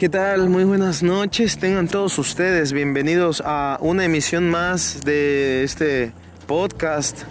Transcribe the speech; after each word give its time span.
¿Qué 0.00 0.08
tal? 0.08 0.48
Muy 0.48 0.64
buenas 0.64 1.02
noches. 1.02 1.58
Tengan 1.58 1.86
todos 1.86 2.18
ustedes 2.18 2.72
bienvenidos 2.72 3.42
a 3.44 3.76
una 3.82 4.06
emisión 4.06 4.48
más 4.48 5.02
de 5.04 5.62
este 5.62 6.12
podcast 6.46 7.24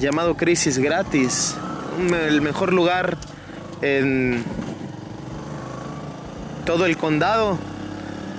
llamado 0.00 0.36
Crisis 0.36 0.78
Gratis. 0.78 1.54
El 2.12 2.42
mejor 2.42 2.72
lugar 2.72 3.16
en 3.82 4.42
todo 6.66 6.86
el 6.86 6.96
condado 6.96 7.56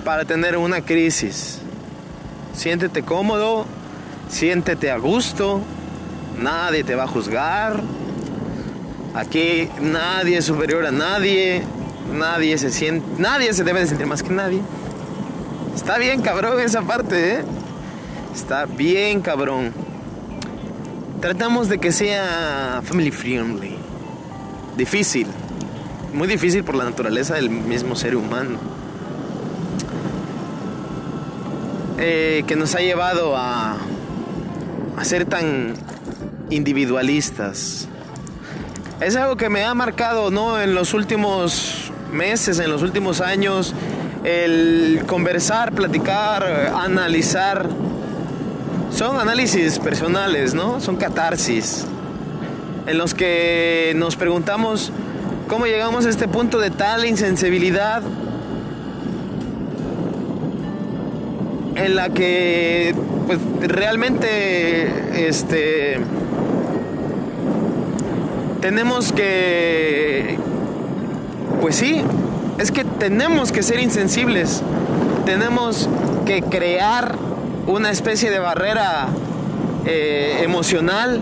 para 0.04 0.26
tener 0.26 0.58
una 0.58 0.82
crisis. 0.82 1.60
Siéntete 2.52 3.02
cómodo, 3.02 3.64
siéntete 4.28 4.90
a 4.90 4.98
gusto, 4.98 5.62
nadie 6.38 6.84
te 6.84 6.94
va 6.96 7.04
a 7.04 7.08
juzgar. 7.08 7.80
Aquí 9.14 9.70
nadie 9.80 10.36
es 10.36 10.44
superior 10.44 10.84
a 10.84 10.90
nadie, 10.90 11.62
Nadie 12.12 12.58
se 12.58 12.70
siente, 12.70 13.06
nadie 13.18 13.52
se 13.52 13.64
debe 13.64 13.80
de 13.80 13.86
sentir 13.86 14.06
más 14.06 14.22
que 14.22 14.30
nadie. 14.30 14.60
Está 15.74 15.98
bien 15.98 16.20
cabrón 16.20 16.60
esa 16.60 16.82
parte, 16.82 17.36
¿eh? 17.36 17.44
Está 18.34 18.66
bien 18.66 19.20
cabrón. 19.20 19.72
Tratamos 21.20 21.68
de 21.68 21.78
que 21.78 21.92
sea 21.92 22.80
family 22.84 23.10
friendly. 23.10 23.76
Difícil. 24.76 25.26
Muy 26.12 26.26
difícil 26.26 26.64
por 26.64 26.74
la 26.74 26.84
naturaleza 26.84 27.34
del 27.34 27.50
mismo 27.50 27.94
ser 27.94 28.16
humano. 28.16 28.58
Eh, 31.98 32.44
que 32.46 32.56
nos 32.56 32.74
ha 32.74 32.80
llevado 32.80 33.36
a, 33.36 33.76
a 34.96 35.04
ser 35.04 35.26
tan 35.26 35.74
individualistas. 36.48 37.86
Es 39.00 39.16
algo 39.16 39.36
que 39.36 39.48
me 39.48 39.64
ha 39.64 39.74
marcado, 39.74 40.30
¿no? 40.30 40.60
En 40.60 40.74
los 40.74 40.94
últimos 40.94 41.90
meses, 42.12 42.58
en 42.58 42.70
los 42.70 42.82
últimos 42.82 43.20
años, 43.20 43.74
el 44.24 45.02
conversar, 45.06 45.72
platicar, 45.72 46.72
analizar, 46.74 47.68
son 48.90 49.18
análisis 49.18 49.78
personales, 49.78 50.54
¿no? 50.54 50.80
Son 50.80 50.96
catarsis, 50.96 51.86
en 52.86 52.98
los 52.98 53.14
que 53.14 53.92
nos 53.96 54.16
preguntamos 54.16 54.92
cómo 55.48 55.66
llegamos 55.66 56.06
a 56.06 56.10
este 56.10 56.28
punto 56.28 56.58
de 56.58 56.70
tal 56.70 57.04
insensibilidad 57.04 58.02
en 61.76 61.96
la 61.96 62.10
que 62.10 62.94
pues 63.26 63.38
realmente 63.60 65.28
este 65.28 65.98
tenemos 68.60 69.12
que 69.12 70.38
pues 71.60 71.76
sí, 71.76 72.02
es 72.58 72.70
que 72.70 72.84
tenemos 72.84 73.52
que 73.52 73.62
ser 73.62 73.80
insensibles, 73.80 74.62
tenemos 75.24 75.88
que 76.26 76.42
crear 76.42 77.14
una 77.66 77.90
especie 77.90 78.30
de 78.30 78.38
barrera 78.38 79.08
eh, 79.86 80.40
emocional 80.42 81.20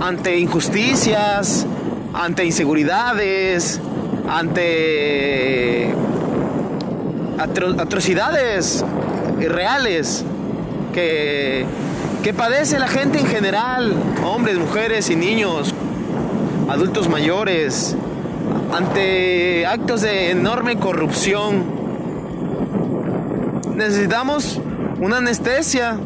ante 0.00 0.38
injusticias, 0.38 1.66
ante 2.14 2.44
inseguridades, 2.44 3.80
ante 4.28 5.94
atrocidades 7.38 8.84
reales 9.38 10.24
que, 10.92 11.64
que 12.22 12.32
padece 12.32 12.78
la 12.78 12.88
gente 12.88 13.18
en 13.18 13.26
general, 13.26 13.94
hombres, 14.24 14.58
mujeres 14.58 15.10
y 15.10 15.16
niños, 15.16 15.74
adultos 16.68 17.08
mayores, 17.08 17.96
ante 18.72 19.66
actos 19.66 20.02
de 20.02 20.30
enorme 20.30 20.78
corrupción. 20.78 21.64
Necesitamos 23.76 24.60
una 25.00 25.18
anestesia. 25.18 25.98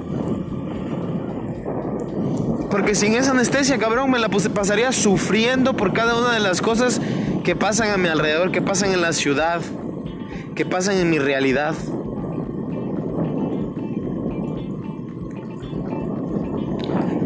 Porque 2.71 2.94
sin 2.94 3.15
esa 3.15 3.31
anestesia, 3.31 3.78
cabrón, 3.78 4.10
me 4.10 4.19
la 4.19 4.28
pasaría 4.28 4.93
sufriendo 4.93 5.75
por 5.76 5.93
cada 5.93 6.19
una 6.19 6.32
de 6.32 6.41
las 6.41 6.60
cosas 6.60 7.00
que 7.44 7.55
pasan 7.55 7.91
a 7.91 7.97
mi 7.97 8.09
alrededor, 8.09 8.50
que 8.50 8.60
pasan 8.60 8.93
en 8.93 9.00
la 9.00 9.12
ciudad, 9.12 9.60
que 10.55 10.66
pasan 10.66 10.97
en 10.97 11.09
mi 11.09 11.19
realidad. 11.19 11.75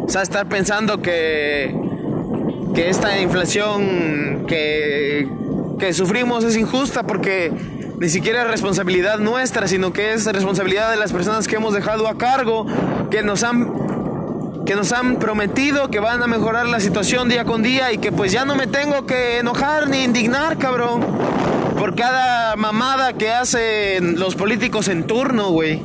O 0.02 0.08
sea, 0.08 0.22
estar 0.22 0.48
pensando 0.48 1.00
que 1.00 1.79
que 2.74 2.88
esta 2.88 3.20
inflación 3.20 4.46
que, 4.46 5.28
que 5.78 5.92
sufrimos 5.92 6.44
es 6.44 6.56
injusta 6.56 7.02
porque 7.04 7.52
ni 7.98 8.08
siquiera 8.08 8.42
es 8.42 8.48
responsabilidad 8.48 9.18
nuestra, 9.18 9.68
sino 9.68 9.92
que 9.92 10.12
es 10.12 10.24
responsabilidad 10.26 10.90
de 10.90 10.96
las 10.96 11.12
personas 11.12 11.46
que 11.46 11.56
hemos 11.56 11.74
dejado 11.74 12.08
a 12.08 12.16
cargo, 12.16 12.66
que 13.10 13.22
nos 13.22 13.42
han 13.42 13.90
que 14.64 14.76
nos 14.76 14.92
han 14.92 15.16
prometido 15.16 15.90
que 15.90 16.00
van 16.00 16.22
a 16.22 16.26
mejorar 16.26 16.66
la 16.66 16.80
situación 16.80 17.28
día 17.28 17.44
con 17.44 17.62
día 17.62 17.92
y 17.92 17.98
que 17.98 18.12
pues 18.12 18.30
ya 18.30 18.44
no 18.44 18.54
me 18.54 18.66
tengo 18.66 19.04
que 19.04 19.38
enojar 19.38 19.88
ni 19.88 20.04
indignar, 20.04 20.58
cabrón, 20.58 21.04
por 21.78 21.94
cada 21.94 22.56
mamada 22.56 23.14
que 23.14 23.30
hacen 23.30 24.18
los 24.18 24.36
políticos 24.36 24.88
en 24.88 25.06
turno, 25.06 25.50
güey. 25.50 25.82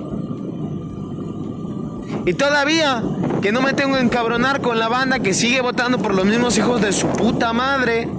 Y 2.26 2.34
todavía 2.34 3.02
que 3.46 3.52
no 3.52 3.62
me 3.62 3.74
tengo 3.74 3.94
que 3.94 4.02
encabronar 4.02 4.60
con 4.60 4.80
la 4.80 4.88
banda 4.88 5.20
que 5.20 5.32
sigue 5.32 5.62
votando 5.62 6.00
por 6.00 6.16
los 6.16 6.26
mismos 6.26 6.58
hijos 6.58 6.82
de 6.82 6.92
su 6.92 7.06
puta 7.10 7.54
madre 7.54 8.10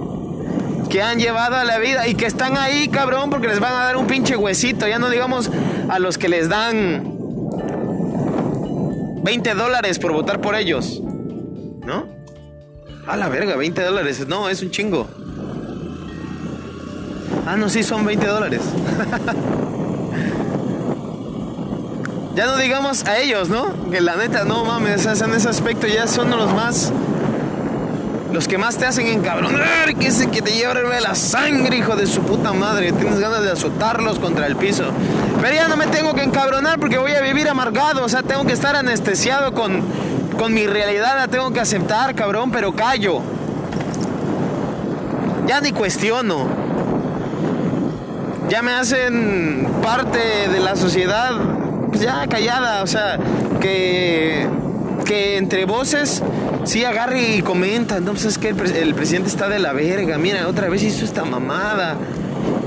que 0.89 1.01
han 1.01 1.19
llevado 1.19 1.57
a 1.57 1.65
la 1.65 1.79
vida 1.79 2.07
y 2.07 2.15
que 2.15 2.25
están 2.25 2.55
ahí, 2.55 2.87
cabrón, 2.87 3.29
porque 3.29 3.49
les 3.49 3.59
van 3.59 3.73
a 3.73 3.83
dar 3.83 3.97
un 3.97 4.07
pinche 4.07 4.37
huesito. 4.37 4.87
Ya 4.87 4.99
no 4.99 5.09
digamos 5.09 5.51
a 5.89 5.99
los 5.99 6.17
que 6.17 6.29
les 6.29 6.47
dan 6.47 7.17
20 9.21 9.53
dólares 9.53 9.99
por 9.99 10.13
votar 10.13 10.39
por 10.39 10.55
ellos. 10.55 11.01
¿No? 11.01 12.07
A 13.05 13.17
la 13.17 13.27
verga, 13.27 13.57
20 13.57 13.83
dólares. 13.83 14.25
No, 14.29 14.47
es 14.47 14.61
un 14.61 14.71
chingo. 14.71 15.09
Ah, 17.45 17.57
no, 17.57 17.67
sí, 17.67 17.83
son 17.83 18.05
20 18.05 18.25
dólares. 18.25 18.61
Ya 22.37 22.45
no 22.45 22.55
digamos 22.57 23.03
a 23.05 23.17
ellos, 23.17 23.49
¿no? 23.49 23.73
Que 23.89 23.99
la 23.99 24.15
neta, 24.15 24.43
no 24.43 24.63
mames, 24.63 25.07
en 25.07 25.33
ese 25.33 25.49
aspecto 25.49 25.87
ya 25.87 26.05
son 26.05 26.29
los 26.29 26.53
más. 26.53 26.93
Los 28.31 28.47
que 28.47 28.59
más 28.59 28.77
te 28.77 28.85
hacen 28.85 29.07
encabronar, 29.07 29.95
que 29.95 30.05
ese 30.05 30.29
que 30.29 30.43
te 30.43 30.51
lleva 30.51 30.75
la 30.75 31.15
sangre, 31.15 31.77
hijo 31.77 31.95
de 31.95 32.05
su 32.05 32.21
puta 32.21 32.53
madre. 32.53 32.91
Tienes 32.91 33.19
ganas 33.19 33.41
de 33.41 33.49
azotarlos 33.49 34.19
contra 34.19 34.45
el 34.45 34.55
piso. 34.55 34.83
Pero 35.41 35.55
ya 35.55 35.67
no 35.67 35.77
me 35.77 35.87
tengo 35.87 36.13
que 36.13 36.21
encabronar 36.21 36.79
porque 36.79 36.99
voy 36.99 37.13
a 37.13 37.21
vivir 37.21 37.49
amargado. 37.49 38.05
O 38.05 38.09
sea, 38.09 38.21
tengo 38.21 38.45
que 38.45 38.53
estar 38.53 38.75
anestesiado 38.75 39.55
con, 39.55 39.81
con 40.37 40.53
mi 40.53 40.67
realidad. 40.67 41.17
La 41.17 41.27
tengo 41.29 41.51
que 41.51 41.59
aceptar, 41.59 42.13
cabrón, 42.13 42.51
pero 42.51 42.75
callo. 42.75 43.19
Ya 45.47 45.59
ni 45.59 45.71
cuestiono. 45.71 46.45
Ya 48.47 48.61
me 48.61 48.73
hacen 48.73 49.67
parte 49.81 50.19
de 50.19 50.59
la 50.59 50.75
sociedad 50.75 51.56
pues 51.97 52.05
ya 52.05 52.27
callada, 52.27 52.83
o 52.83 52.87
sea, 52.87 53.17
que, 53.59 54.47
que 55.03 55.37
entre 55.37 55.65
voces 55.65 56.21
sí 56.63 56.85
agarre 56.85 57.37
y 57.37 57.41
comenta, 57.41 57.99
no, 57.99 58.11
pues 58.11 58.25
es 58.25 58.37
que 58.37 58.49
el, 58.49 58.93
presidente 58.93 59.29
está 59.29 59.49
de 59.49 59.57
la 59.57 59.73
verga, 59.73 60.19
mira, 60.19 60.47
otra 60.47 60.69
vez 60.69 60.83
hizo 60.83 61.03
esta 61.03 61.25
mamada. 61.25 61.95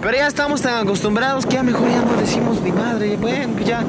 Pero 0.02 0.16
ya 0.16 0.26
estamos 0.26 0.62
tan 0.62 0.82
acostumbrados 0.82 1.46
que 1.46 1.54
ya 1.54 1.62
mejor 1.62 1.88
ya 1.88 2.02
no 2.02 2.20
decimos 2.20 2.60
ni 2.60 2.72
madre, 2.72 3.16
bueno, 3.20 3.52
pues 3.54 3.66
ya, 3.66 3.84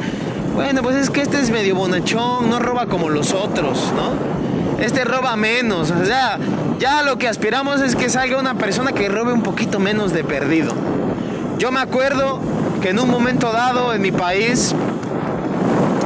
bueno, 0.53 0.84
pues 0.84 0.96
es 0.96 1.09
que 1.09 1.22
este 1.22 1.40
es 1.40 1.50
medio 1.50 1.75
bonachón, 1.75 2.47
no 2.47 2.59
roba 2.59 2.85
como 2.85 3.09
los 3.09 3.34
otros, 3.34 3.91
¿no? 3.96 4.84
Este 4.84 5.06
roba 5.06 5.35
menos, 5.38 5.90
o 5.90 6.05
sea, 6.05 6.38
ya 6.78 7.02
lo 7.02 7.17
que 7.17 7.28
aspiramos 7.28 7.82
es 7.82 7.96
que 7.96 8.09
salga 8.09 8.38
una 8.38 8.59
persona 8.59 8.91
que 8.91 9.09
robe 9.09 9.34
un 9.34 9.41
poquito 9.41 9.79
menos 9.79 10.14
de 10.14 10.23
perdido. 10.23 10.76
Yo 11.58 11.72
me 11.72 11.79
acuerdo 11.79 12.40
que 12.79 12.90
en 12.90 12.99
un 12.99 13.09
momento 13.09 13.52
dado 13.52 13.93
en 13.96 14.02
mi 14.03 14.11
país 14.11 14.76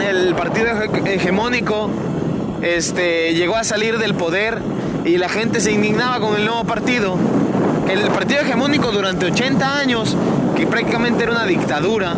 el 0.01 0.35
partido 0.35 0.67
hegemónico 1.05 1.89
este, 2.61 3.33
llegó 3.33 3.55
a 3.55 3.63
salir 3.63 3.97
del 3.97 4.15
poder 4.15 4.61
y 5.03 5.17
la 5.17 5.29
gente 5.29 5.59
se 5.59 5.71
indignaba 5.71 6.19
con 6.19 6.35
el 6.35 6.45
nuevo 6.45 6.63
partido. 6.63 7.17
El 7.89 8.01
partido 8.09 8.41
hegemónico 8.41 8.91
durante 8.91 9.27
80 9.27 9.77
años, 9.77 10.17
que 10.55 10.65
prácticamente 10.65 11.23
era 11.23 11.33
una 11.33 11.45
dictadura, 11.45 12.15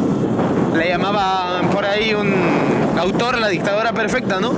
le 0.75 0.87
llamaban 0.87 1.69
por 1.69 1.85
ahí 1.85 2.13
un 2.13 2.33
autor 2.97 3.37
la 3.39 3.49
dictadura 3.49 3.93
perfecta, 3.93 4.39
¿no? 4.39 4.53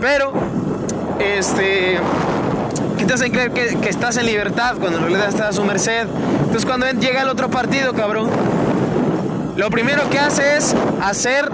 Pero, 0.00 0.32
este, 1.18 1.98
te 3.06 3.12
hacen 3.12 3.32
creer 3.32 3.50
que, 3.50 3.76
que, 3.76 3.88
estás 3.90 4.16
en 4.16 4.24
libertad 4.24 4.76
cuando 4.80 4.98
en 4.98 5.04
realidad 5.04 5.28
estás 5.28 5.50
a 5.50 5.52
su 5.52 5.64
merced. 5.64 6.06
Entonces 6.40 6.64
cuando 6.64 6.90
llega 6.90 7.22
el 7.22 7.28
otro 7.28 7.50
partido, 7.50 7.92
cabrón, 7.92 8.30
lo 9.56 9.70
primero 9.70 10.08
que 10.08 10.18
hace 10.18 10.56
es 10.56 10.74
hacer 11.02 11.50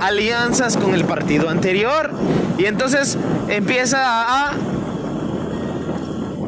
alianzas 0.00 0.76
con 0.76 0.94
el 0.94 1.04
partido 1.04 1.48
anterior. 1.48 2.10
Y 2.58 2.64
entonces 2.66 3.18
empieza 3.48 3.98
a 4.02 4.52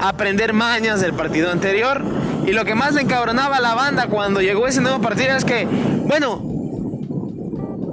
aprender 0.01 0.53
mañas 0.53 1.01
del 1.01 1.13
partido 1.13 1.51
anterior. 1.51 2.03
Y 2.47 2.53
lo 2.53 2.65
que 2.65 2.75
más 2.75 2.95
le 2.95 3.03
encabronaba 3.03 3.57
a 3.57 3.61
la 3.61 3.75
banda 3.75 4.07
cuando 4.09 4.41
llegó 4.41 4.67
ese 4.67 4.81
nuevo 4.81 5.01
partido 5.01 5.37
es 5.37 5.45
que, 5.45 5.67
bueno, 6.07 6.43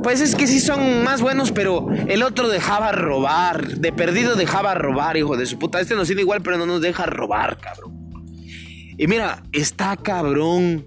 pues 0.04 0.21
es 0.21 0.36
que 0.36 0.48
sí 0.48 0.59
son 0.59 1.04
más 1.04 1.21
buenos, 1.21 1.51
pero 1.51 1.88
el 2.07 2.24
otro 2.24 2.48
dejaba 2.48 2.92
robar. 2.92 3.68
De 3.77 3.92
perdido 3.92 4.36
dejaba 4.36 4.74
robar, 4.74 5.18
hijo 5.18 5.36
de 5.36 5.45
su 5.45 5.59
puta. 5.59 5.81
Este 5.81 5.95
nos 5.95 6.07
tiene 6.07 6.21
igual, 6.21 6.42
pero 6.42 6.57
no 6.57 6.65
nos 6.65 6.81
deja 6.81 7.06
robar, 7.06 7.57
cabrón. 7.57 7.94
Y 8.98 9.07
mira, 9.07 9.44
está 9.51 9.98
cabrón. 9.98 10.86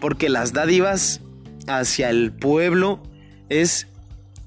Porque 0.00 0.28
las 0.28 0.52
dádivas 0.52 1.20
hacia 1.68 2.10
el 2.10 2.32
pueblo 2.32 3.02
es 3.48 3.88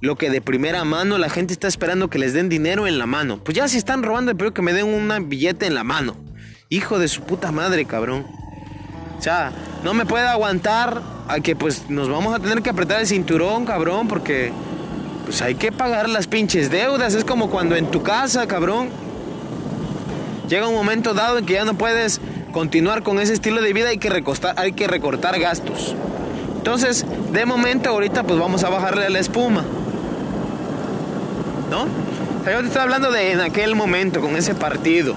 lo 0.01 0.17
que 0.17 0.29
de 0.29 0.41
primera 0.41 0.83
mano 0.83 1.17
la 1.17 1.29
gente 1.29 1.53
está 1.53 1.67
esperando 1.67 2.09
que 2.09 2.19
les 2.19 2.33
den 2.33 2.49
dinero 2.49 2.87
en 2.87 2.97
la 2.97 3.05
mano. 3.05 3.39
Pues 3.43 3.55
ya 3.55 3.67
si 3.67 3.77
están 3.77 4.03
robando, 4.03 4.31
espero 4.31 4.53
que 4.53 4.61
me 4.61 4.73
den 4.73 4.87
un 4.87 5.29
billete 5.29 5.65
en 5.65 5.75
la 5.75 5.83
mano. 5.83 6.15
Hijo 6.69 6.99
de 6.99 7.07
su 7.07 7.21
puta 7.21 7.51
madre, 7.51 7.85
cabrón. 7.85 8.25
O 9.17 9.21
sea, 9.21 9.51
no 9.83 9.93
me 9.93 10.05
puede 10.05 10.27
aguantar 10.27 11.01
a 11.27 11.39
que 11.39 11.55
pues 11.55 11.89
nos 11.89 12.09
vamos 12.09 12.35
a 12.35 12.39
tener 12.39 12.61
que 12.61 12.69
apretar 12.69 12.99
el 12.99 13.07
cinturón, 13.07 13.65
cabrón, 13.65 14.07
porque 14.07 14.51
pues 15.25 15.41
hay 15.41 15.55
que 15.55 15.71
pagar 15.71 16.09
las 16.09 16.27
pinches 16.27 16.69
deudas. 16.69 17.15
Es 17.15 17.23
como 17.23 17.49
cuando 17.49 17.75
en 17.75 17.89
tu 17.89 18.03
casa, 18.03 18.47
cabrón, 18.47 18.89
llega 20.47 20.67
un 20.67 20.75
momento 20.75 21.13
dado 21.13 21.39
en 21.39 21.45
que 21.45 21.53
ya 21.53 21.65
no 21.65 21.75
puedes 21.77 22.19
continuar 22.51 23.03
con 23.03 23.19
ese 23.19 23.33
estilo 23.33 23.61
de 23.61 23.73
vida, 23.73 23.89
hay 23.89 23.97
que, 23.97 24.09
recostar, 24.09 24.55
hay 24.57 24.73
que 24.73 24.87
recortar 24.87 25.39
gastos. 25.39 25.95
Entonces, 26.57 27.05
de 27.31 27.45
momento 27.45 27.89
ahorita 27.89 28.23
pues 28.23 28.39
vamos 28.39 28.63
a 28.63 28.69
bajarle 28.69 29.05
a 29.05 29.09
la 29.09 29.19
espuma. 29.19 29.63
¿No? 31.75 31.87
yo 32.49 32.59
te 32.61 32.67
estoy 32.67 32.83
hablando 32.83 33.11
de 33.11 33.33
en 33.33 33.41
aquel 33.41 33.75
momento, 33.75 34.21
con 34.21 34.37
ese 34.37 34.55
partido. 34.55 35.13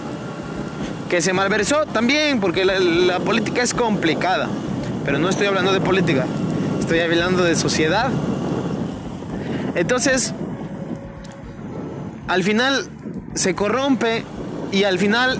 Que 1.09 1.23
se 1.23 1.33
malversó 1.33 1.87
también, 1.87 2.41
porque 2.41 2.65
la, 2.65 3.21
política 3.21 3.63
es 3.63 3.73
complicada. 3.75 4.49
Pero 5.05 5.21
no 5.21 5.29
estoy 5.29 5.47
hablando 5.47 5.73
de 5.73 5.81
política, 5.81 6.27
estoy 6.81 6.99
hablando 6.99 7.45
de 7.45 7.55
sociedad. 7.55 8.09
Entonces, 9.77 10.35
al 12.27 12.43
final 12.43 12.89
se 13.35 13.55
corrompe 13.55 14.25
y 14.73 14.83
al 14.83 14.99
final, 14.99 15.39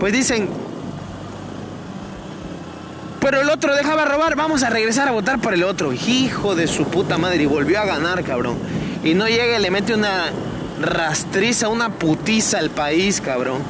pues 0.00 0.12
dicen, 0.12 0.48
pero 3.20 3.40
el 3.40 3.50
otro 3.50 3.72
dejaba 3.74 4.04
robar, 4.04 4.34
vamos 4.34 4.64
a 4.64 4.70
regresar 4.70 5.06
a 5.06 5.12
votar 5.12 5.40
por 5.40 5.54
el 5.54 5.62
otro. 5.62 5.92
Hijo 5.92 6.56
de 6.56 6.66
su 6.66 6.86
puta 6.86 7.18
madre, 7.18 7.44
y 7.44 7.46
volvió 7.46 7.80
a 7.80 7.84
ganar, 7.84 8.24
cabrón. 8.24 8.56
Y 9.06 9.14
no 9.14 9.28
llega 9.28 9.56
y 9.56 9.62
le 9.62 9.70
mete 9.70 9.94
una 9.94 10.32
rastriza, 10.80 11.68
una 11.68 11.90
putiza 11.90 12.58
al 12.58 12.70
país, 12.70 13.20
cabrón. 13.20 13.62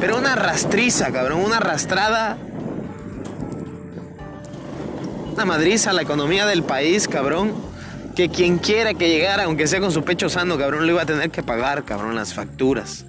Pero 0.00 0.18
una 0.18 0.34
rastriza, 0.34 1.12
cabrón, 1.12 1.44
una 1.44 1.58
arrastrada. 1.58 2.36
Una 5.32 5.44
madriza 5.44 5.90
a 5.90 5.92
la 5.92 6.02
economía 6.02 6.46
del 6.46 6.64
país, 6.64 7.06
cabrón. 7.06 7.54
Que 8.16 8.28
quien 8.28 8.58
quiera 8.58 8.92
que 8.92 9.08
llegara, 9.08 9.44
aunque 9.44 9.68
sea 9.68 9.78
con 9.78 9.92
su 9.92 10.02
pecho 10.02 10.28
sano, 10.28 10.58
cabrón, 10.58 10.84
lo 10.84 10.90
iba 10.90 11.02
a 11.02 11.06
tener 11.06 11.30
que 11.30 11.44
pagar, 11.44 11.84
cabrón, 11.84 12.16
las 12.16 12.34
facturas. 12.34 13.04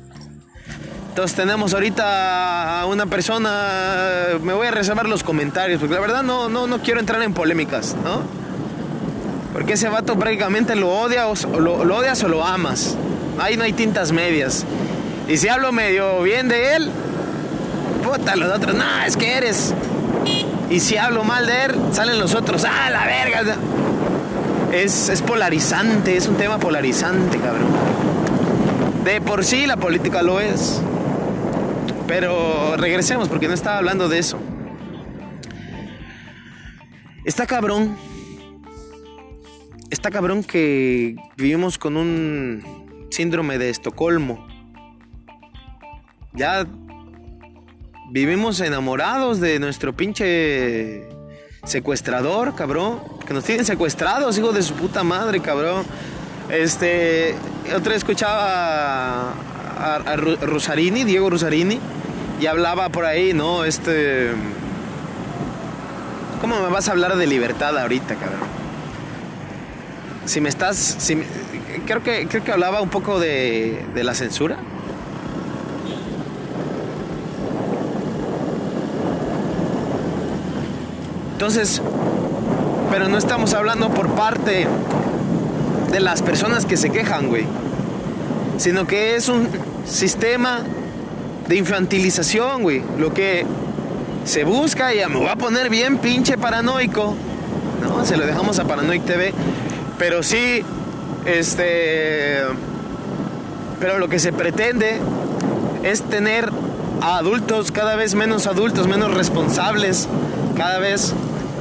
Entonces 1.10 1.36
tenemos 1.36 1.74
ahorita 1.74 2.82
a 2.82 2.86
una 2.86 3.08
persona, 3.08 4.38
me 4.44 4.54
voy 4.54 4.68
a 4.68 4.72
reservar 4.72 5.10
los 5.10 5.24
comentarios, 5.24 5.80
porque 5.80 5.96
la 5.96 6.02
verdad 6.02 6.22
no, 6.22 6.50
no, 6.50 6.68
no 6.68 6.84
quiero 6.84 7.00
entrar 7.00 7.24
en 7.24 7.34
polémicas, 7.34 7.96
¿no? 8.04 8.47
Porque 9.57 9.74
ese 9.74 9.89
vato 9.89 10.19
prácticamente 10.19 10.75
lo, 10.75 10.88
odia 10.88 11.27
o, 11.27 11.33
lo, 11.59 11.77
odias 11.77 12.24
o 12.24 12.27
lo 12.27 12.45
amas. 12.45 12.95
Ahí 13.39 13.57
no 13.57 13.63
hay 13.63 13.74
tintas 13.74 14.12
medias. 14.12 14.63
Y 15.27 15.38
si 15.38 15.48
hablo 15.48 15.71
medio 15.71 16.21
bien 16.21 16.48
de 16.48 16.75
él, 16.75 16.92
puta, 18.04 18.36
los 18.36 18.56
otros, 18.56 18.75
no, 18.75 18.83
es 19.04 19.18
que 19.18 19.33
eres. 19.33 19.74
Y 20.69 20.80
si 20.80 20.98
hablo 20.98 21.24
mal 21.24 21.48
de 21.48 21.65
él, 21.65 21.75
salen 21.92 22.19
los 22.19 22.36
otros, 22.36 22.65
ah, 22.65 22.92
la 22.92 23.07
verga. 23.07 23.56
Es, 24.71 25.09
es 25.09 25.24
polarizante, 25.24 26.15
es 26.15 26.27
un 26.27 26.36
tema 26.36 26.60
polarizante, 26.60 27.39
cabrón. 27.39 27.69
De 29.03 29.21
por 29.21 29.44
sí 29.44 29.65
la 29.65 29.77
política 29.77 30.21
lo 30.21 30.39
es. 30.39 30.83
Pero 32.06 32.77
regresemos 32.77 33.27
porque 33.27 33.48
no 33.48 33.56
estaba 33.56 33.80
hablando 33.80 34.07
de 34.07 34.19
eso. 34.19 34.38
Está 37.25 37.48
cabrón 37.48 37.98
está 40.07 40.19
cabrón 40.19 40.42
que 40.42 41.18
vivimos 41.36 41.77
con 41.77 41.98
un 41.98 42.63
síndrome 43.12 43.57
de 43.57 43.69
Estocolmo. 43.69 44.48
Ya 46.31 46.65
vivimos 48.12 48.62
enamorados 48.62 49.42
de 49.42 49.59
nuestro 49.59 49.98
pinche 49.98 51.09
secuestrador, 51.65 52.56
cabrón. 52.56 53.01
Que 53.25 53.33
nos 53.33 53.44
tienen 53.44 53.65
secuestrados, 53.65 54.38
hijo 54.38 54.54
de 54.54 54.63
su 54.63 54.75
puta 54.75 55.04
madre, 55.04 55.42
cabrón. 55.42 55.86
Este, 56.50 57.36
otra 57.75 57.94
escuchaba 57.94 59.33
a, 59.33 59.95
a, 59.95 60.15
Rosarini, 60.15 61.03
Diego 61.03 61.30
Rosarini, 61.30 61.80
y 62.39 62.45
hablaba 62.45 62.88
por 62.89 63.03
ahí, 63.03 63.33
¿no? 63.33 63.65
Este... 63.65 64.31
¿Cómo 66.39 66.62
me 66.62 66.69
vas 66.69 66.88
a 66.88 66.92
hablar 66.94 67.18
de 67.18 67.27
libertad 67.27 67.77
ahorita, 67.77 68.15
cabrón? 68.15 68.56
Si 70.27 70.41
me 70.41 70.50
estás. 70.50 70.97
creo, 71.85 72.03
que, 72.03 72.27
creo 72.27 72.44
que 72.44 72.51
hablaba 72.51 72.81
un 72.81 72.89
poco 72.89 73.19
de, 73.19 73.83
de 73.94 74.03
la 74.03 74.13
censura. 74.13 74.57
Entonces, 81.33 81.81
pero 82.89 83.07
no 83.09 83.18
estamos 83.18 83.53
hablando 83.53 83.89
por 83.89 84.09
parte 84.09 84.68
de 85.91 86.00
las 86.00 86.21
personas 86.21 86.65
que 86.65 86.77
se 86.77 86.89
quejan, 86.89 87.27
güey. 87.27 87.45
Sino 88.57 88.88
que 88.88 89.15
es 89.15 89.29
un 89.29 89.47
sistema 89.85 90.62
de 91.47 91.56
infantilización, 91.56 92.63
güey. 92.63 92.83
Lo 92.97 93.13
que 93.13 93.45
se 94.25 94.44
busca, 94.44 94.94
y 94.94 94.97
me 95.07 95.15
voy 95.15 95.27
a 95.27 95.35
poner 95.35 95.69
bien 95.69 96.00
pinche 96.00 96.38
paranoico. 96.38 97.15
No, 97.81 98.03
se 98.06 98.18
lo 98.18 98.25
dejamos 98.25 98.59
a 98.59 98.65
Paranoic 98.65 99.06
TV. 99.06 99.33
Pero 99.98 100.24
sí, 100.24 100.64
este. 101.26 102.42
Pero 103.80 104.00
lo 104.00 104.08
que 104.10 104.20
se 104.20 104.34
pretende 104.34 105.00
es 105.84 106.01
tener 106.04 106.50
a 107.01 107.18
adultos 107.18 107.72
cada 107.72 107.96
vez 107.96 108.16
menos 108.16 108.48
adultos, 108.48 108.88
menos 108.88 109.13
responsables, 109.13 110.08
cada 110.56 110.80
vez 110.80 111.13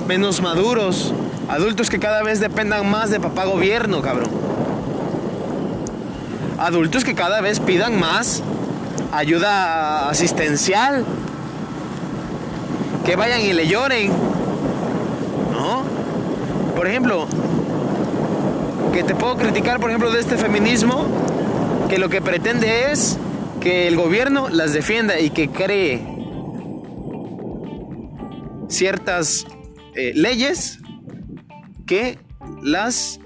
menos 0.08 0.40
maduros, 0.40 1.12
adultos 1.48 1.90
que 1.90 1.98
cada 1.98 2.22
vez 2.22 2.40
dependan 2.40 2.90
más 2.90 3.10
de 3.10 3.20
papá 3.20 3.44
gobierno, 3.44 4.00
cabrón. 4.02 4.30
Adultos 6.58 7.04
que 7.04 7.14
cada 7.14 7.40
vez 7.40 7.60
pidan 7.60 7.98
más 7.98 8.42
ayuda 9.12 10.08
asistencial, 10.08 11.04
que 13.04 13.14
vayan 13.16 13.40
y 13.40 13.52
le 13.52 13.68
lloren, 13.68 14.10
¿no? 15.52 15.84
Por 16.74 16.86
ejemplo, 16.86 17.26
que 18.96 19.04
te 19.04 19.14
puedo 19.14 19.36
criticar, 19.36 19.78
por 19.78 19.90
ejemplo, 19.90 20.10
de 20.10 20.20
este 20.20 20.38
feminismo, 20.38 21.06
que 21.90 21.98
lo 21.98 22.08
que 22.08 22.22
pretende 22.22 22.90
es 22.92 23.18
que 23.60 23.88
el 23.88 23.94
gobierno 23.94 24.48
las 24.48 24.72
defienda 24.72 25.20
y 25.20 25.28
que 25.28 25.50
cree 25.50 26.00
ciertas 28.68 29.44
eh, 29.94 30.12
leyes 30.14 30.78
que 31.84 32.18
las 32.62 33.20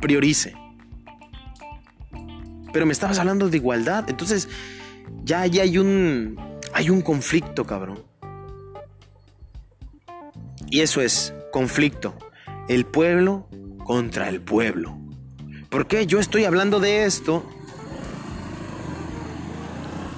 priorice. 0.00 0.56
Pero 2.72 2.84
me 2.84 2.92
estabas 2.92 3.20
hablando 3.20 3.48
de 3.48 3.58
igualdad, 3.58 4.10
entonces 4.10 4.48
ya, 5.22 5.46
ya 5.46 5.62
hay 5.62 5.78
un 5.78 6.36
hay 6.74 6.90
un 6.90 7.00
conflicto, 7.00 7.64
cabrón. 7.64 8.02
Y 10.68 10.80
eso 10.80 11.00
es 11.00 11.32
conflicto. 11.52 12.18
El 12.68 12.86
pueblo 12.86 13.46
contra 13.84 14.28
el 14.28 14.40
pueblo. 14.40 14.96
¿Por 15.68 15.86
qué 15.86 16.06
yo 16.06 16.18
estoy 16.18 16.44
hablando 16.44 16.80
de 16.80 17.04
esto? 17.04 17.44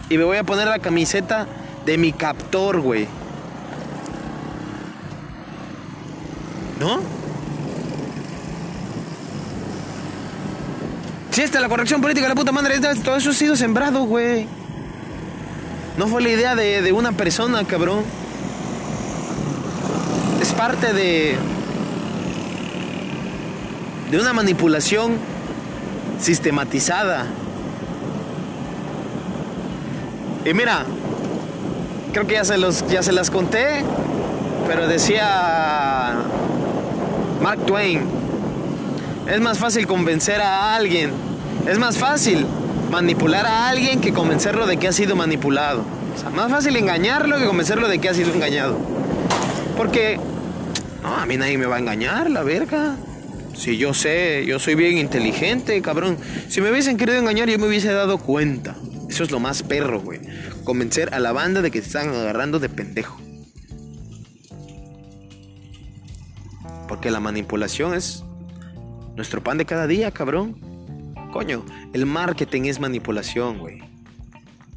Y 0.08 0.18
me 0.18 0.24
voy 0.24 0.36
a 0.36 0.44
poner 0.44 0.66
la 0.66 0.78
camiseta 0.78 1.46
de 1.86 1.96
mi 1.96 2.12
captor, 2.12 2.80
güey. 2.80 3.06
¿No? 6.80 7.00
Si 11.30 11.42
esta 11.42 11.60
la 11.60 11.68
corrección 11.68 12.00
política, 12.00 12.28
la 12.28 12.34
puta 12.34 12.52
madre, 12.52 12.78
todo 13.02 13.16
eso 13.16 13.30
ha 13.30 13.34
sido 13.34 13.56
sembrado, 13.56 14.04
güey. 14.04 14.46
No 15.96 16.06
fue 16.08 16.22
la 16.22 16.28
idea 16.30 16.54
de, 16.54 16.82
de 16.82 16.92
una 16.92 17.12
persona, 17.12 17.64
cabrón. 17.64 18.04
Es 20.40 20.52
parte 20.52 20.92
de, 20.92 21.36
de 24.14 24.20
una 24.20 24.32
manipulación 24.32 25.16
sistematizada. 26.20 27.26
Y 30.44 30.54
mira, 30.54 30.84
creo 32.12 32.24
que 32.24 32.34
ya 32.34 32.44
se, 32.44 32.56
los, 32.56 32.86
ya 32.86 33.02
se 33.02 33.10
las 33.10 33.28
conté, 33.28 33.82
pero 34.68 34.86
decía 34.86 36.14
Mark 37.42 37.66
Twain, 37.66 38.02
es 39.26 39.40
más 39.40 39.58
fácil 39.58 39.88
convencer 39.88 40.40
a 40.40 40.76
alguien, 40.76 41.10
es 41.66 41.80
más 41.80 41.98
fácil 41.98 42.46
manipular 42.92 43.46
a 43.46 43.68
alguien 43.68 44.00
que 44.00 44.12
convencerlo 44.12 44.68
de 44.68 44.76
que 44.76 44.86
ha 44.86 44.92
sido 44.92 45.16
manipulado. 45.16 45.82
O 46.14 46.20
sea, 46.20 46.30
más 46.30 46.52
fácil 46.52 46.76
engañarlo 46.76 47.36
que 47.36 47.46
convencerlo 47.46 47.88
de 47.88 47.98
que 47.98 48.10
ha 48.10 48.14
sido 48.14 48.32
engañado. 48.32 48.78
Porque, 49.76 50.20
no, 51.02 51.16
a 51.16 51.26
mí 51.26 51.36
nadie 51.36 51.58
me 51.58 51.66
va 51.66 51.76
a 51.76 51.78
engañar, 51.80 52.30
la 52.30 52.44
verga. 52.44 52.94
Si 53.54 53.78
yo 53.78 53.94
sé, 53.94 54.44
yo 54.46 54.58
soy 54.58 54.74
bien 54.74 54.98
inteligente, 54.98 55.80
cabrón. 55.80 56.18
Si 56.48 56.60
me 56.60 56.70
hubiesen 56.70 56.96
querido 56.96 57.18
engañar, 57.18 57.48
yo 57.48 57.58
me 57.58 57.66
hubiese 57.66 57.92
dado 57.92 58.18
cuenta. 58.18 58.76
Eso 59.08 59.22
es 59.22 59.30
lo 59.30 59.40
más 59.40 59.62
perro, 59.62 60.00
güey. 60.00 60.20
Convencer 60.64 61.14
a 61.14 61.20
la 61.20 61.32
banda 61.32 61.62
de 61.62 61.70
que 61.70 61.80
te 61.80 61.86
están 61.86 62.08
agarrando 62.08 62.58
de 62.58 62.68
pendejo. 62.68 63.20
Porque 66.88 67.10
la 67.10 67.20
manipulación 67.20 67.94
es 67.94 68.24
nuestro 69.16 69.42
pan 69.42 69.58
de 69.58 69.64
cada 69.64 69.86
día, 69.86 70.10
cabrón. 70.10 70.58
Coño, 71.32 71.64
el 71.92 72.06
marketing 72.06 72.62
es 72.64 72.80
manipulación, 72.80 73.58
güey. 73.58 73.78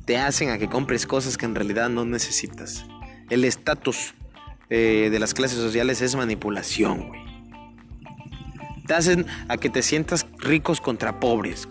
Te 0.05 0.17
hacen 0.17 0.49
a 0.49 0.57
que 0.57 0.69
compres 0.69 1.05
cosas 1.05 1.37
que 1.37 1.45
en 1.45 1.55
realidad 1.55 1.89
no 1.89 2.05
necesitas. 2.05 2.85
El 3.29 3.43
estatus 3.43 4.13
eh, 4.69 5.09
de 5.11 5.19
las 5.19 5.33
clases 5.33 5.57
sociales 5.57 6.01
es 6.01 6.15
manipulación, 6.15 7.09
güey. 7.09 7.26
Te 8.87 8.93
hacen 8.93 9.25
a 9.47 9.57
que 9.57 9.69
te 9.69 9.81
sientas 9.81 10.25
ricos 10.39 10.81
contra 10.81 11.19
pobres. 11.19 11.67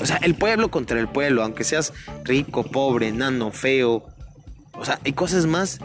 O 0.00 0.06
sea, 0.06 0.16
el 0.16 0.34
pueblo 0.34 0.70
contra 0.70 0.98
el 0.98 1.08
pueblo, 1.08 1.42
aunque 1.42 1.64
seas 1.64 1.92
rico, 2.24 2.64
pobre, 2.64 3.08
enano, 3.08 3.50
feo. 3.50 4.06
O 4.72 4.84
sea, 4.84 4.98
hay 5.04 5.12
cosas 5.12 5.46
más 5.46 5.80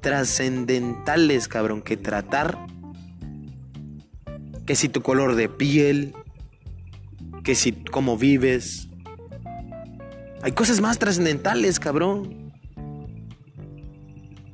trascendentales, 0.00 1.48
cabrón, 1.48 1.82
que 1.82 1.96
tratar. 1.96 2.58
Que 4.66 4.76
si 4.76 4.88
tu 4.88 5.02
color 5.02 5.34
de 5.34 5.48
piel, 5.48 6.14
que 7.42 7.54
si 7.54 7.72
cómo 7.72 8.16
vives. 8.16 8.88
Hay 10.42 10.52
cosas 10.52 10.80
más 10.80 10.98
trascendentales, 10.98 11.80
cabrón. 11.80 12.52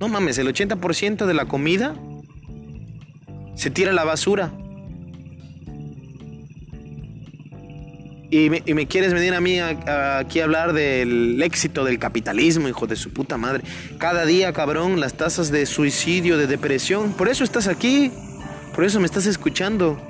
No 0.00 0.08
mames, 0.08 0.38
el 0.38 0.48
80% 0.48 1.26
de 1.26 1.34
la 1.34 1.46
comida 1.46 1.94
se 3.54 3.70
tira 3.70 3.90
a 3.90 3.94
la 3.94 4.04
basura. 4.04 4.52
Y 8.32 8.48
me, 8.48 8.86
quieres 8.86 9.12
venir 9.12 9.34
a 9.34 9.40
mí 9.40 9.58
aquí 9.58 10.38
a 10.38 10.44
hablar 10.44 10.72
del 10.72 11.42
éxito 11.42 11.84
del 11.84 11.98
capitalismo, 11.98 12.68
hijo 12.68 12.86
de 12.86 12.94
su 12.94 13.12
puta 13.12 13.36
madre. 13.36 13.64
Cada 13.98 14.24
día, 14.24 14.52
cabrón, 14.52 15.00
las 15.00 15.14
tasas 15.14 15.50
de 15.50 15.66
suicidio, 15.66 16.38
de 16.38 16.46
depresión. 16.46 17.12
Por 17.14 17.28
eso 17.28 17.42
estás 17.42 17.66
aquí. 17.66 18.12
Por 18.72 18.84
eso 18.84 19.00
me 19.00 19.06
estás 19.06 19.26
escuchando. 19.26 20.00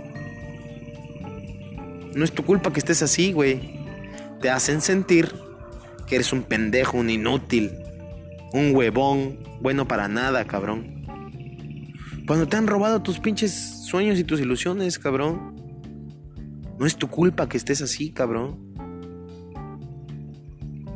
No 2.14 2.22
es 2.22 2.32
tu 2.32 2.44
culpa 2.44 2.74
que 2.74 2.80
estés 2.80 3.02
así, 3.02 3.32
güey. 3.32 3.80
Te 4.42 4.50
hacen 4.50 4.82
sentir 4.82 5.32
que 6.06 6.16
eres 6.16 6.32
un 6.34 6.42
pendejo, 6.42 6.98
un 6.98 7.08
inútil, 7.08 7.72
un 8.52 8.74
huevón, 8.74 9.38
bueno 9.62 9.88
para 9.88 10.08
nada, 10.08 10.44
cabrón. 10.44 11.06
Cuando 12.26 12.46
te 12.46 12.56
han 12.58 12.66
robado 12.66 13.00
tus 13.00 13.18
pinches 13.18 13.86
sueños 13.86 14.18
y 14.18 14.24
tus 14.24 14.40
ilusiones, 14.40 14.98
cabrón. 14.98 15.59
No 16.80 16.86
es 16.86 16.96
tu 16.96 17.08
culpa 17.08 17.46
que 17.46 17.58
estés 17.58 17.82
así, 17.82 18.10
cabrón. 18.10 18.56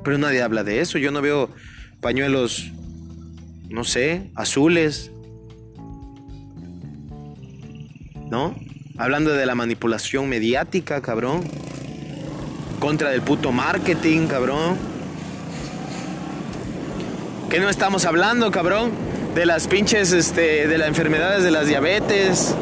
Pero 0.02 0.16
nadie 0.16 0.40
habla 0.40 0.64
de 0.64 0.80
eso. 0.80 0.96
Yo 0.96 1.10
no 1.10 1.20
veo 1.20 1.50
pañuelos, 2.00 2.72
no 3.68 3.84
sé, 3.84 4.30
azules. 4.34 5.10
¿No? 8.30 8.54
Hablando 8.96 9.34
de 9.34 9.44
la 9.44 9.54
manipulación 9.54 10.26
mediática, 10.26 11.02
cabrón. 11.02 11.42
Contra 12.80 13.10
del 13.10 13.20
puto 13.20 13.52
marketing, 13.52 14.26
cabrón. 14.26 14.78
¿Qué 17.50 17.60
no 17.60 17.68
estamos 17.68 18.06
hablando, 18.06 18.50
cabrón? 18.50 18.90
De 19.34 19.44
las 19.44 19.68
pinches, 19.68 20.12
este, 20.12 20.66
de 20.66 20.78
las 20.78 20.88
enfermedades 20.88 21.44
de 21.44 21.50
las 21.50 21.66
diabetes, 21.66 22.54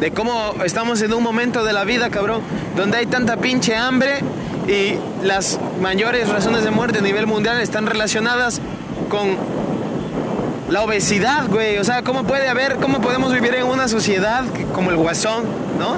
de 0.00 0.10
cómo 0.12 0.54
estamos 0.64 1.02
en 1.02 1.12
un 1.12 1.22
momento 1.22 1.62
de 1.62 1.74
la 1.74 1.84
vida, 1.84 2.08
cabrón, 2.08 2.40
donde 2.74 2.96
hay 2.96 3.06
tanta 3.06 3.36
pinche 3.36 3.76
hambre 3.76 4.20
y 4.66 4.94
las 5.22 5.60
mayores 5.80 6.28
razones 6.28 6.64
de 6.64 6.70
muerte 6.70 6.98
a 6.98 7.02
nivel 7.02 7.26
mundial 7.26 7.60
están 7.60 7.86
relacionadas 7.86 8.60
con 9.10 9.36
la 10.70 10.82
obesidad, 10.82 11.48
güey. 11.48 11.76
O 11.78 11.84
sea, 11.84 12.02
¿cómo 12.02 12.24
puede 12.24 12.48
haber, 12.48 12.76
cómo 12.76 13.00
podemos 13.02 13.32
vivir 13.32 13.54
en 13.54 13.66
una 13.66 13.88
sociedad 13.88 14.44
como 14.72 14.90
el 14.90 14.96
guasón, 14.96 15.44
¿no? 15.78 15.96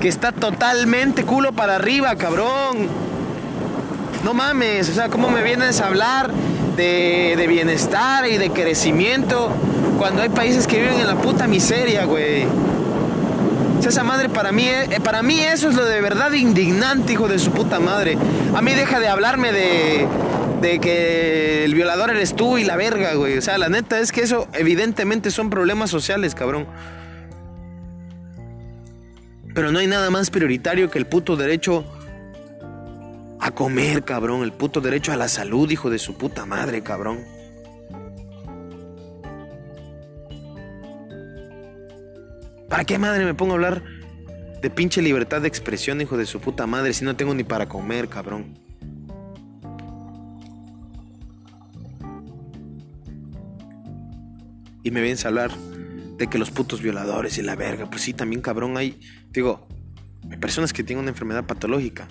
Que 0.00 0.08
está 0.08 0.32
totalmente 0.32 1.24
culo 1.24 1.52
para 1.52 1.74
arriba, 1.74 2.16
cabrón. 2.16 2.88
No 4.24 4.32
mames, 4.32 4.88
o 4.88 4.94
sea, 4.94 5.08
¿cómo 5.10 5.28
me 5.28 5.42
vienes 5.42 5.80
a 5.82 5.88
hablar 5.88 6.30
de, 6.76 7.34
de 7.36 7.46
bienestar 7.46 8.26
y 8.26 8.38
de 8.38 8.50
crecimiento? 8.50 9.50
Cuando 9.98 10.22
hay 10.22 10.28
países 10.28 10.66
que 10.66 10.78
viven 10.78 11.00
en 11.00 11.06
la 11.06 11.16
puta 11.16 11.46
miseria, 11.46 12.04
güey. 12.04 12.46
esa 13.86 14.04
madre 14.04 14.28
para 14.28 14.52
mí, 14.52 14.66
eh, 14.66 15.00
para 15.02 15.22
mí 15.22 15.40
eso 15.40 15.68
es 15.68 15.74
lo 15.74 15.84
de 15.84 16.00
verdad 16.00 16.32
indignante, 16.32 17.14
hijo 17.14 17.28
de 17.28 17.38
su 17.38 17.50
puta 17.50 17.80
madre. 17.80 18.18
A 18.54 18.60
mí 18.60 18.74
deja 18.74 19.00
de 19.00 19.08
hablarme 19.08 19.52
de, 19.52 20.06
de 20.60 20.80
que 20.80 21.64
el 21.64 21.74
violador 21.74 22.10
eres 22.10 22.34
tú 22.34 22.58
y 22.58 22.64
la 22.64 22.76
verga, 22.76 23.14
güey. 23.14 23.38
O 23.38 23.42
sea, 23.42 23.56
la 23.58 23.68
neta 23.68 23.98
es 24.00 24.12
que 24.12 24.22
eso 24.22 24.48
evidentemente 24.52 25.30
son 25.30 25.48
problemas 25.48 25.88
sociales, 25.88 26.34
cabrón. 26.34 26.66
Pero 29.54 29.72
no 29.72 29.78
hay 29.78 29.86
nada 29.86 30.10
más 30.10 30.28
prioritario 30.30 30.90
que 30.90 30.98
el 30.98 31.06
puto 31.06 31.36
derecho 31.36 31.84
a 33.40 33.50
comer, 33.52 34.02
cabrón. 34.04 34.42
El 34.42 34.52
puto 34.52 34.82
derecho 34.82 35.12
a 35.12 35.16
la 35.16 35.28
salud, 35.28 35.70
hijo 35.70 35.88
de 35.88 35.98
su 35.98 36.18
puta 36.18 36.44
madre, 36.44 36.82
cabrón. 36.82 37.35
¿Para 42.68 42.84
qué 42.84 42.98
madre 42.98 43.24
me 43.24 43.34
pongo 43.34 43.52
a 43.52 43.54
hablar 43.54 43.82
de 44.60 44.70
pinche 44.70 45.00
libertad 45.00 45.40
de 45.40 45.48
expresión, 45.48 46.00
hijo 46.00 46.16
de 46.16 46.26
su 46.26 46.40
puta 46.40 46.66
madre, 46.66 46.92
si 46.92 47.04
no 47.04 47.14
tengo 47.14 47.34
ni 47.34 47.44
para 47.44 47.68
comer, 47.68 48.08
cabrón? 48.08 48.58
Y 54.82 54.90
me 54.90 55.00
vienes 55.00 55.24
a 55.24 55.28
hablar 55.28 55.50
de 56.16 56.26
que 56.26 56.38
los 56.38 56.50
putos 56.50 56.82
violadores 56.82 57.38
y 57.38 57.42
la 57.42 57.54
verga, 57.54 57.88
pues 57.88 58.02
sí, 58.02 58.12
también 58.12 58.40
cabrón 58.40 58.76
hay, 58.76 59.00
digo, 59.30 59.68
hay 60.30 60.38
personas 60.38 60.72
que 60.72 60.82
tienen 60.82 61.02
una 61.02 61.10
enfermedad 61.10 61.44
patológica, 61.44 62.08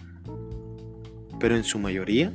pero 1.39 1.55
en 1.55 1.63
su 1.63 1.79
mayoría, 1.79 2.31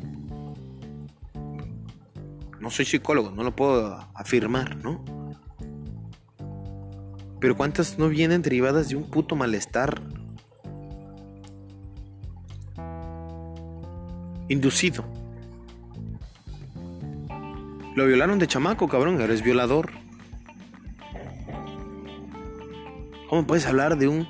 no 2.59 2.71
soy 2.71 2.85
psicólogo, 2.85 3.31
no 3.31 3.45
lo 3.45 3.57
puedo 3.57 4.11
afirmar, 4.15 4.77
¿no? 4.77 5.20
Pero 7.41 7.57
¿cuántas 7.57 7.99
no 7.99 8.09
vienen 8.09 8.43
derivadas 8.43 8.91
de 8.91 8.97
un 8.97 9.05
puto 9.05 9.35
malestar 9.35 10.03
inducido? 14.49 15.05
Lo 17.97 18.07
violaron 18.07 18.39
de 18.39 18.47
chamaco, 18.47 18.89
cabrón, 18.89 19.21
eres 19.21 19.43
violador. 19.43 19.91
¿Cómo 23.29 23.47
puedes 23.47 23.67
hablar 23.67 23.97
de 23.97 24.09
un 24.09 24.29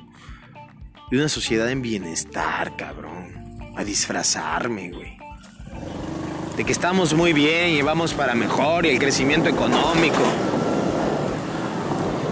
de 1.11 1.19
una 1.19 1.29
sociedad 1.29 1.69
en 1.71 1.83
bienestar, 1.83 2.77
cabrón? 2.77 3.59
A 3.77 3.83
disfrazarme, 3.83 4.93
güey. 4.93 5.19
De 6.57 6.65
que 6.65 6.73
estamos 6.73 7.15
muy 7.15 7.33
bien 7.33 7.71
y 7.71 7.83
vamos 7.83 8.15
para 8.15 8.35
mejor 8.35 8.87
y 8.87 8.91
el 8.91 8.99
crecimiento 8.99 9.49
económico. 9.49 10.50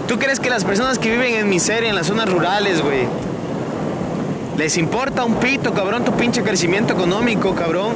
¿Tú 0.09 0.17
crees 0.17 0.39
que 0.39 0.49
las 0.49 0.65
personas 0.65 0.97
que 0.97 1.11
viven 1.11 1.35
en 1.35 1.47
miseria 1.47 1.87
en 1.87 1.95
las 1.95 2.07
zonas 2.07 2.27
rurales, 2.27 2.81
güey, 2.81 3.07
les 4.57 4.75
importa 4.77 5.23
un 5.23 5.35
pito, 5.35 5.71
cabrón, 5.71 6.03
tu 6.03 6.13
pinche 6.13 6.41
crecimiento 6.41 6.93
económico, 6.93 7.53
cabrón? 7.53 7.93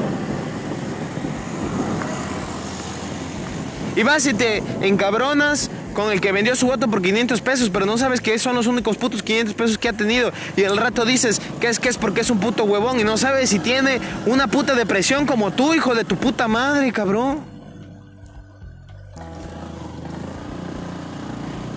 Y 3.96 4.04
vas 4.04 4.28
y 4.28 4.36
te 4.36 4.62
encabronas 4.82 5.72
con 5.96 6.12
el 6.12 6.22
que 6.22 6.32
vendió 6.32 6.56
su 6.56 6.68
voto 6.68 6.88
por 6.88 7.02
500 7.02 7.42
pesos, 7.42 7.72
pero 7.72 7.88
no 7.88 7.98
sabes 7.98 8.22
que 8.22 8.38
son 8.38 8.54
los 8.54 8.68
únicos 8.68 8.96
putos 8.98 9.24
500 9.24 9.56
pesos 9.56 9.78
que 9.80 9.90
ha 9.90 9.94
tenido. 9.94 10.32
Y 10.56 10.66
al 10.66 10.78
rato 10.78 11.06
dices 11.06 11.42
que 11.60 11.68
es 11.68 11.80
que 11.80 11.90
es 11.90 11.98
porque 11.98 12.22
es 12.22 12.30
un 12.30 12.40
puto 12.40 12.64
huevón 12.64 13.00
y 13.00 13.04
no 13.04 13.18
sabes 13.18 13.50
si 13.50 13.58
tiene 13.58 14.00
una 14.28 14.46
puta 14.46 14.76
depresión 14.76 15.26
como 15.26 15.50
tú, 15.50 15.74
hijo 15.74 15.96
de 15.96 16.04
tu 16.04 16.16
puta 16.18 16.48
madre, 16.48 16.92
cabrón. 16.92 17.53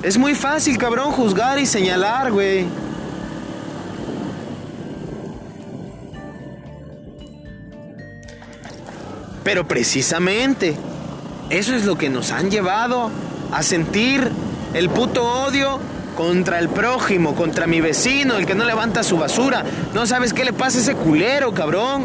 Es 0.07 0.19
muy 0.19 0.37
fácil, 0.37 0.79
cabrón, 0.79 1.11
juzgar 1.11 1.59
y 1.59 1.67
señalar, 1.67 2.31
güey. 2.31 2.65
Pero 9.43 9.67
precisamente, 9.67 10.77
eso 11.51 11.75
es 11.75 11.85
lo 11.87 11.99
que 11.99 12.09
nos 12.09 12.31
han 12.31 12.53
llevado 12.53 13.11
a 13.51 13.65
sentir 13.65 14.31
el 14.75 14.91
puto 14.91 15.25
odio 15.25 15.81
contra 16.17 16.61
el 16.61 16.69
prójimo, 16.69 17.35
contra 17.35 17.67
mi 17.67 17.81
vecino, 17.81 18.37
el 18.37 18.47
que 18.47 18.55
no 18.55 18.65
levanta 18.65 19.03
su 19.03 19.19
basura. 19.19 19.65
No 19.93 20.07
sabes 20.07 20.33
qué 20.33 20.45
le 20.45 20.53
pasa 20.53 20.79
a 20.79 20.83
ese 20.83 20.95
culero, 20.95 21.53
cabrón. 21.53 22.05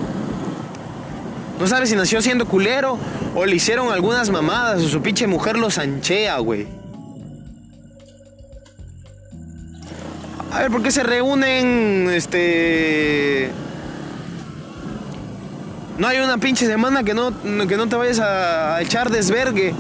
No 1.60 1.68
sabes 1.68 1.90
si 1.90 1.96
nació 1.96 2.20
siendo 2.24 2.48
culero 2.48 2.98
o 3.36 3.46
le 3.46 3.58
hicieron 3.58 3.92
algunas 3.92 4.32
mamadas 4.32 4.82
o 4.82 4.90
su 4.90 5.04
pinche 5.04 5.28
mujer 5.28 5.56
lo 5.56 5.70
sanchea, 5.70 6.40
güey. 6.40 6.81
A 10.52 10.60
ver, 10.60 10.72
¿por 10.72 10.84
qué 10.84 10.92
se 10.92 11.04
reúnen, 11.04 12.10
este... 12.14 13.52
No 15.98 16.08
hay 16.08 16.20
una 16.20 16.38
pinche 16.40 16.66
semana 16.66 17.04
que 17.04 17.14
no, 17.14 17.32
que 17.68 17.78
no 17.78 17.88
te 17.88 17.96
vayas 17.96 18.20
a 18.20 18.82
echar 18.82 19.10
desvergue. 19.10 19.74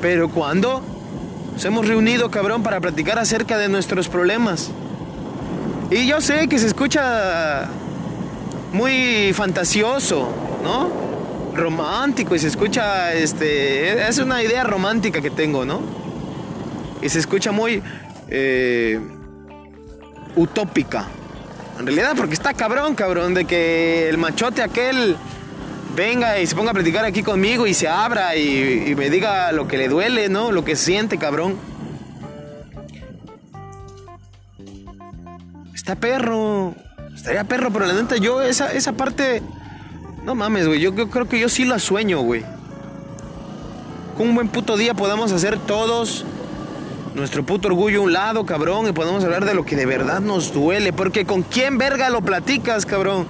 Pero 0.00 0.28
cuando 0.28 0.82
nos 1.52 1.64
hemos 1.64 1.88
reunido, 1.88 2.30
cabrón, 2.30 2.62
para 2.62 2.80
platicar 2.80 3.18
acerca 3.18 3.58
de 3.58 3.68
nuestros 3.68 4.08
problemas. 4.08 4.70
Y 5.90 6.06
yo 6.06 6.20
sé 6.20 6.48
que 6.48 6.58
se 6.58 6.66
escucha 6.66 7.68
muy 8.72 9.32
fantasioso, 9.32 10.28
¿no? 10.62 10.90
Romántico 11.54 12.34
y 12.34 12.38
se 12.38 12.48
escucha, 12.48 13.14
este, 13.14 14.06
es 14.06 14.18
una 14.18 14.42
idea 14.42 14.64
romántica 14.64 15.20
que 15.20 15.30
tengo, 15.30 15.64
¿no? 15.64 15.80
Y 17.00 17.08
se 17.08 17.18
escucha 17.20 17.52
muy 17.52 17.82
eh, 18.28 19.00
utópica. 20.36 21.06
En 21.78 21.86
realidad, 21.86 22.14
porque 22.16 22.34
está 22.34 22.54
cabrón, 22.54 22.94
cabrón, 22.94 23.34
de 23.34 23.44
que 23.44 24.08
el 24.08 24.18
machote 24.18 24.62
aquel 24.62 25.16
venga 25.94 26.38
y 26.40 26.46
se 26.46 26.54
ponga 26.54 26.70
a 26.70 26.74
platicar 26.74 27.04
aquí 27.04 27.22
conmigo 27.22 27.66
y 27.66 27.74
se 27.74 27.88
abra 27.88 28.36
y, 28.36 28.94
me 28.96 29.10
diga 29.10 29.52
lo 29.52 29.66
que 29.66 29.78
le 29.78 29.88
duele, 29.88 30.28
¿no? 30.28 30.52
Lo 30.52 30.64
que 30.64 30.76
siente, 30.76 31.18
cabrón. 31.18 31.56
Está 35.74 35.96
perro. 35.96 36.74
Estaría 37.14 37.44
perro, 37.44 37.70
pero 37.72 37.86
la 37.86 37.94
neta, 37.94 38.16
yo 38.16 38.42
esa, 38.42 38.72
esa 38.72 38.92
parte... 38.92 39.42
No 40.24 40.34
mames, 40.34 40.66
güey. 40.66 40.80
Yo, 40.80 40.94
creo 40.94 41.28
que 41.28 41.38
yo 41.38 41.48
sí 41.48 41.64
la 41.64 41.78
sueño, 41.78 42.20
güey. 42.20 42.44
Con 44.16 44.28
un 44.28 44.34
buen 44.34 44.48
puto 44.48 44.76
día 44.76 44.94
podamos 44.94 45.32
hacer 45.32 45.58
todos 45.58 46.24
nuestro 47.14 47.44
puto 47.44 47.68
orgullo 47.68 48.00
a 48.00 48.02
un 48.02 48.12
lado, 48.12 48.44
cabrón, 48.44 48.88
y 48.88 48.92
podemos 48.92 49.24
hablar 49.24 49.44
de 49.44 49.54
lo 49.54 49.64
que 49.64 49.76
de 49.76 49.86
verdad 49.86 50.20
nos 50.20 50.52
duele. 50.52 50.92
Porque 50.92 51.24
con 51.24 51.42
quién 51.42 51.78
verga 51.78 52.10
lo 52.10 52.22
platicas, 52.22 52.86
cabrón. 52.86 53.26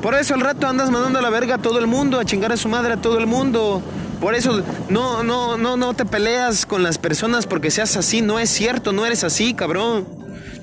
Por 0.00 0.14
eso 0.14 0.34
al 0.34 0.40
rato 0.40 0.66
andas 0.66 0.90
mandando 0.90 1.18
a 1.18 1.22
la 1.22 1.30
verga 1.30 1.56
a 1.56 1.58
todo 1.58 1.78
el 1.78 1.86
mundo, 1.86 2.18
a 2.18 2.24
chingar 2.24 2.52
a 2.52 2.56
su 2.56 2.68
madre 2.68 2.94
a 2.94 2.96
todo 2.96 3.18
el 3.18 3.26
mundo. 3.26 3.82
Por 4.20 4.34
eso 4.34 4.62
no, 4.88 5.22
no, 5.22 5.56
no, 5.56 5.76
no 5.76 5.94
te 5.94 6.04
peleas 6.04 6.64
con 6.64 6.82
las 6.82 6.98
personas 6.98 7.46
porque 7.46 7.70
seas 7.70 7.96
así. 7.96 8.20
No 8.20 8.38
es 8.38 8.50
cierto, 8.50 8.92
no 8.92 9.04
eres 9.06 9.24
así, 9.24 9.54
cabrón. 9.54 10.06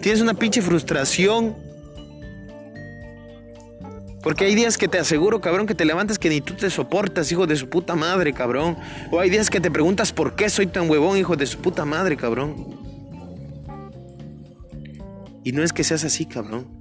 Tienes 0.02 0.22
una 0.22 0.34
pinche 0.34 0.62
frustración. 0.62 1.56
Porque 4.30 4.46
hay 4.46 4.54
días 4.54 4.78
que 4.78 4.88
te 4.88 5.00
aseguro, 5.00 5.42
cabrón, 5.42 5.66
que 5.66 5.74
te 5.74 5.86
levantas 5.86 6.20
que 6.20 6.30
ni 6.30 6.40
tú 6.40 6.54
te 6.54 6.70
soportas, 6.70 7.32
hijo 7.32 7.48
de 7.48 7.56
su 7.56 7.68
puta 7.68 7.96
madre, 7.96 8.32
cabrón. 8.32 8.78
O 9.10 9.20
hay 9.20 9.32
días 9.32 9.50
que 9.50 9.60
te 9.60 9.72
preguntas 9.72 10.14
por 10.14 10.36
qué 10.36 10.52
soy 10.52 10.68
tan 10.68 10.88
huevón, 10.88 11.18
hijo 11.18 11.36
de 11.36 11.48
su 11.48 11.58
puta 11.58 11.84
madre, 11.84 12.16
cabrón. 12.16 12.78
Y 15.44 15.52
no 15.52 15.64
es 15.64 15.74
que 15.74 15.84
seas 15.84 16.04
así, 16.04 16.28
cabrón 16.28 16.78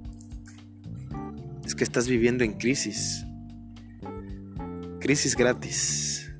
es 1.65 1.73
que 1.75 1.83
estás 1.83 2.07
viviendo 2.07 2.43
en 2.43 2.53
crisis. 2.53 3.25
Crisis 4.99 5.35
gratis. 5.35 6.31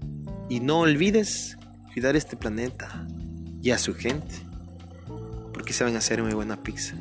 Y 0.47 0.59
no 0.59 0.81
olvides 0.81 1.57
cuidar 1.91 2.15
este 2.15 2.35
planeta 2.35 3.07
y 3.61 3.71
a 3.71 3.79
su 3.79 3.95
gente. 3.95 4.35
Porque 5.53 5.73
saben 5.73 5.95
hacer 5.95 6.21
muy 6.21 6.33
buena 6.33 6.61
pizza. 6.61 6.95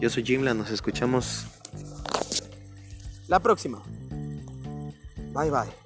Yo 0.00 0.08
soy 0.08 0.24
Jimla, 0.24 0.54
nos 0.54 0.70
escuchamos 0.70 1.46
la 3.30 3.38
próxima. 3.38 3.80
Bye 5.32 5.50
bye. 5.50 5.79